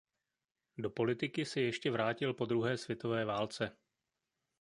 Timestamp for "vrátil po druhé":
1.91-2.77